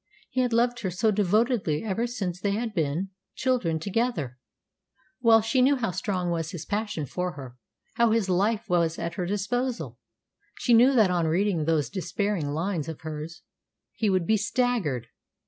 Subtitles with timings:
[0.31, 4.39] He had loved her so devotedly ever since they had been children together!
[5.21, 7.55] Well she knew how strong was his passion for her,
[7.97, 9.99] how his life was at her disposal.
[10.57, 13.43] She knew that on reading those despairing lines of hers
[13.93, 15.05] he would be staggered.